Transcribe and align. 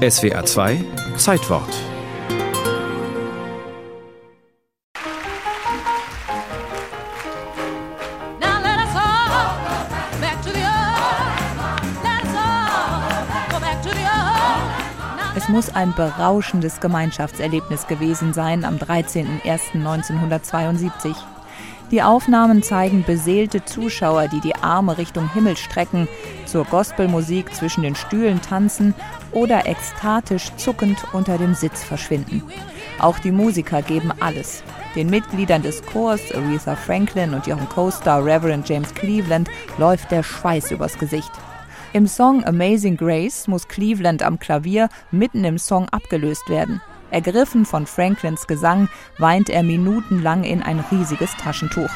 SWA 0.00 0.42
2 0.42 0.82
Zeitwort. 1.18 1.68
Es 15.36 15.48
muss 15.50 15.68
ein 15.74 15.92
berauschendes 15.94 16.80
Gemeinschaftserlebnis 16.80 17.86
gewesen 17.86 18.32
sein 18.32 18.64
am 18.64 18.76
13.01.1972. 18.76 21.14
Die 21.90 22.02
Aufnahmen 22.02 22.62
zeigen 22.62 23.02
beseelte 23.04 23.64
Zuschauer, 23.64 24.28
die 24.28 24.40
die 24.40 24.54
Arme 24.54 24.96
Richtung 24.96 25.32
Himmel 25.32 25.56
strecken, 25.56 26.06
zur 26.46 26.64
Gospelmusik 26.64 27.52
zwischen 27.52 27.82
den 27.82 27.96
Stühlen 27.96 28.40
tanzen 28.40 28.94
oder 29.32 29.66
ekstatisch 29.66 30.52
zuckend 30.56 31.02
unter 31.12 31.36
dem 31.36 31.54
Sitz 31.54 31.82
verschwinden. 31.82 32.44
Auch 33.00 33.18
die 33.18 33.32
Musiker 33.32 33.82
geben 33.82 34.12
alles. 34.20 34.62
Den 34.94 35.10
Mitgliedern 35.10 35.62
des 35.62 35.82
Chors, 35.82 36.20
Aretha 36.32 36.76
Franklin 36.76 37.34
und 37.34 37.48
ihrem 37.48 37.68
Co-Star 37.68 38.24
Reverend 38.24 38.68
James 38.68 38.94
Cleveland, 38.94 39.48
läuft 39.78 40.12
der 40.12 40.22
Schweiß 40.22 40.70
übers 40.70 40.96
Gesicht. 40.96 41.32
Im 41.92 42.06
Song 42.06 42.44
Amazing 42.44 42.96
Grace 42.96 43.48
muss 43.48 43.66
Cleveland 43.66 44.22
am 44.22 44.38
Klavier 44.38 44.88
mitten 45.10 45.44
im 45.44 45.58
Song 45.58 45.88
abgelöst 45.88 46.48
werden. 46.48 46.80
Ergriffen 47.10 47.64
von 47.64 47.86
Franklins 47.86 48.46
Gesang 48.46 48.88
weint 49.18 49.50
er 49.50 49.62
minutenlang 49.62 50.44
in 50.44 50.62
ein 50.62 50.80
riesiges 50.90 51.36
Taschentuch. 51.36 51.90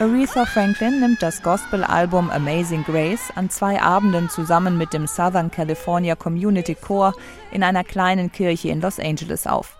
Aretha 0.00 0.46
Franklin 0.46 1.00
nimmt 1.00 1.22
das 1.22 1.42
Gospel-Album 1.42 2.30
Amazing 2.30 2.84
Grace 2.84 3.32
an 3.34 3.50
zwei 3.50 3.82
Abenden 3.82 4.28
zusammen 4.28 4.78
mit 4.78 4.92
dem 4.92 5.08
Southern 5.08 5.50
California 5.50 6.14
Community 6.14 6.76
Chor 6.76 7.14
in 7.50 7.64
einer 7.64 7.82
kleinen 7.82 8.30
Kirche 8.30 8.68
in 8.68 8.80
Los 8.80 9.00
Angeles 9.00 9.48
auf. 9.48 9.77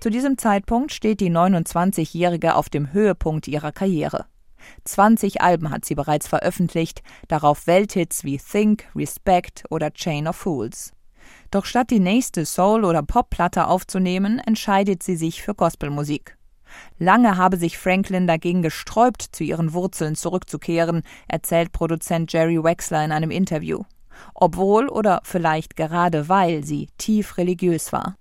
Zu 0.00 0.10
diesem 0.10 0.38
Zeitpunkt 0.38 0.92
steht 0.92 1.20
die 1.20 1.30
29-Jährige 1.30 2.54
auf 2.54 2.68
dem 2.68 2.92
Höhepunkt 2.92 3.48
ihrer 3.48 3.72
Karriere. 3.72 4.26
20 4.84 5.42
Alben 5.42 5.70
hat 5.70 5.84
sie 5.84 5.94
bereits 5.94 6.28
veröffentlicht, 6.28 7.02
darauf 7.28 7.66
Welthits 7.66 8.24
wie 8.24 8.38
Think, 8.38 8.84
Respect 8.94 9.64
oder 9.70 9.92
Chain 9.92 10.28
of 10.28 10.36
Fools. 10.36 10.92
Doch 11.50 11.64
statt 11.64 11.90
die 11.90 12.00
nächste 12.00 12.44
Soul- 12.44 12.84
oder 12.84 13.02
Popplatte 13.02 13.66
aufzunehmen, 13.66 14.38
entscheidet 14.38 15.02
sie 15.02 15.16
sich 15.16 15.42
für 15.42 15.54
Gospelmusik. 15.54 16.36
Lange 16.98 17.36
habe 17.36 17.56
sich 17.56 17.78
Franklin 17.78 18.26
dagegen 18.26 18.62
gesträubt, 18.62 19.22
zu 19.22 19.44
ihren 19.44 19.72
Wurzeln 19.72 20.16
zurückzukehren, 20.16 21.02
erzählt 21.28 21.72
Produzent 21.72 22.32
Jerry 22.32 22.62
Wexler 22.62 23.04
in 23.04 23.12
einem 23.12 23.30
Interview. 23.30 23.82
Obwohl 24.34 24.88
oder 24.88 25.20
vielleicht 25.24 25.76
gerade 25.76 26.28
weil 26.28 26.64
sie 26.64 26.88
tief 26.98 27.36
religiös 27.38 27.92
war. 27.92 28.16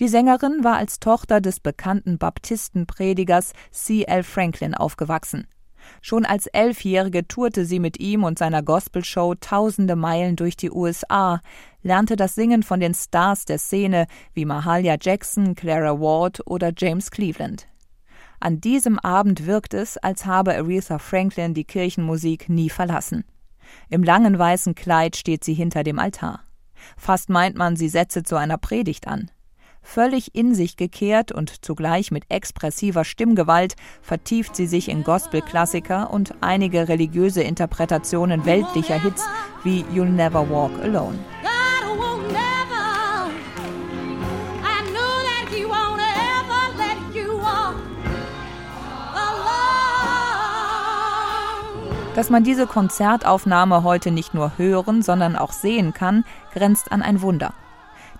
Die 0.00 0.08
Sängerin 0.08 0.64
war 0.64 0.76
als 0.76 0.98
Tochter 0.98 1.42
des 1.42 1.60
bekannten 1.60 2.16
Baptistenpredigers 2.16 3.52
C. 3.70 4.04
L. 4.04 4.22
Franklin 4.22 4.74
aufgewachsen. 4.74 5.46
Schon 6.00 6.24
als 6.24 6.46
Elfjährige 6.46 7.28
tourte 7.28 7.66
sie 7.66 7.78
mit 7.80 8.00
ihm 8.00 8.24
und 8.24 8.38
seiner 8.38 8.62
Gospelshow 8.62 9.34
tausende 9.34 9.96
Meilen 9.96 10.36
durch 10.36 10.56
die 10.56 10.70
USA, 10.70 11.42
lernte 11.82 12.16
das 12.16 12.34
Singen 12.34 12.62
von 12.62 12.80
den 12.80 12.94
Stars 12.94 13.44
der 13.44 13.58
Szene 13.58 14.06
wie 14.32 14.46
Mahalia 14.46 14.96
Jackson, 14.98 15.54
Clara 15.54 16.00
Ward 16.00 16.40
oder 16.46 16.72
James 16.74 17.10
Cleveland. 17.10 17.69
An 18.42 18.58
diesem 18.58 18.98
Abend 18.98 19.46
wirkt 19.46 19.74
es, 19.74 19.98
als 19.98 20.24
habe 20.24 20.56
Aretha 20.56 20.98
Franklin 20.98 21.52
die 21.52 21.64
Kirchenmusik 21.64 22.48
nie 22.48 22.70
verlassen. 22.70 23.24
Im 23.90 24.02
langen 24.02 24.38
weißen 24.38 24.74
Kleid 24.74 25.14
steht 25.14 25.44
sie 25.44 25.52
hinter 25.52 25.82
dem 25.82 25.98
Altar. 25.98 26.40
Fast 26.96 27.28
meint 27.28 27.56
man, 27.56 27.76
sie 27.76 27.90
setze 27.90 28.22
zu 28.22 28.36
einer 28.36 28.56
Predigt 28.56 29.06
an. 29.06 29.30
Völlig 29.82 30.34
in 30.34 30.54
sich 30.54 30.76
gekehrt 30.76 31.32
und 31.32 31.64
zugleich 31.64 32.10
mit 32.10 32.24
expressiver 32.30 33.04
Stimmgewalt 33.04 33.76
vertieft 34.00 34.56
sie 34.56 34.66
sich 34.66 34.88
in 34.88 35.04
Gospel-Klassiker 35.04 36.10
und 36.10 36.34
einige 36.40 36.88
religiöse 36.88 37.42
Interpretationen 37.42 38.46
weltlicher 38.46 39.00
Hits 39.00 39.24
wie 39.64 39.84
You'll 39.94 40.06
Never 40.06 40.48
Walk 40.48 40.72
Alone. 40.82 41.18
Dass 52.16 52.28
man 52.28 52.42
diese 52.42 52.66
Konzertaufnahme 52.66 53.84
heute 53.84 54.10
nicht 54.10 54.34
nur 54.34 54.58
hören, 54.58 55.00
sondern 55.00 55.36
auch 55.36 55.52
sehen 55.52 55.94
kann, 55.94 56.24
grenzt 56.52 56.90
an 56.90 57.02
ein 57.02 57.22
Wunder. 57.22 57.54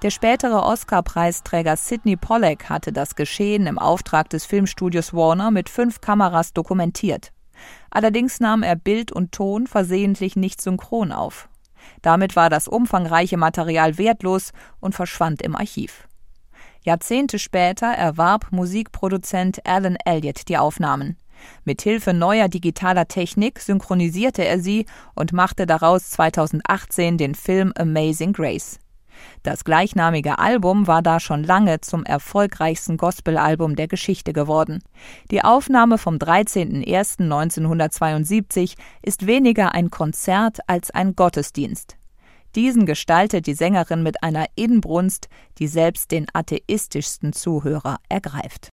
Der 0.02 0.10
spätere 0.10 0.64
Oscar-Preisträger 0.64 1.76
Sidney 1.76 2.16
Pollack 2.16 2.70
hatte 2.70 2.92
das 2.92 3.16
Geschehen 3.16 3.66
im 3.66 3.78
Auftrag 3.78 4.30
des 4.30 4.46
Filmstudios 4.46 5.12
Warner 5.12 5.50
mit 5.50 5.68
fünf 5.68 6.00
Kameras 6.00 6.52
dokumentiert. 6.52 7.32
Allerdings 7.90 8.38
nahm 8.38 8.62
er 8.62 8.76
Bild 8.76 9.10
und 9.12 9.32
Ton 9.32 9.66
versehentlich 9.66 10.36
nicht 10.36 10.62
synchron 10.62 11.10
auf. 11.10 11.48
Damit 12.00 12.36
war 12.36 12.48
das 12.48 12.68
umfangreiche 12.68 13.36
Material 13.36 13.98
wertlos 13.98 14.52
und 14.78 14.94
verschwand 14.94 15.42
im 15.42 15.56
Archiv. 15.56 16.06
Jahrzehnte 16.82 17.38
später 17.38 17.88
erwarb 17.88 18.52
Musikproduzent 18.52 19.66
Alan 19.66 19.96
Elliott 20.04 20.48
die 20.48 20.56
Aufnahmen. 20.56 21.16
Mit 21.64 21.82
Hilfe 21.82 22.14
neuer 22.14 22.48
digitaler 22.48 23.08
Technik 23.08 23.60
synchronisierte 23.60 24.44
er 24.44 24.60
sie 24.60 24.86
und 25.14 25.32
machte 25.32 25.66
daraus 25.66 26.10
2018 26.10 27.18
den 27.18 27.34
Film 27.34 27.72
Amazing 27.76 28.32
Grace. 28.32 28.78
Das 29.42 29.64
gleichnamige 29.64 30.38
Album 30.38 30.86
war 30.86 31.02
da 31.02 31.18
schon 31.20 31.44
lange 31.44 31.80
zum 31.80 32.04
erfolgreichsten 32.04 32.96
Gospelalbum 32.96 33.76
der 33.76 33.88
Geschichte 33.88 34.32
geworden. 34.32 34.82
Die 35.30 35.42
Aufnahme 35.42 35.98
vom 35.98 36.14
13.01.1972 36.16 38.76
ist 39.02 39.26
weniger 39.26 39.74
ein 39.74 39.90
Konzert 39.90 40.60
als 40.66 40.90
ein 40.90 41.14
Gottesdienst. 41.16 41.96
Diesen 42.56 42.84
gestaltet 42.84 43.46
die 43.46 43.54
Sängerin 43.54 44.02
mit 44.02 44.22
einer 44.22 44.46
Inbrunst, 44.56 45.28
die 45.58 45.68
selbst 45.68 46.10
den 46.10 46.26
atheistischsten 46.32 47.32
Zuhörer 47.32 47.98
ergreift. 48.08 48.68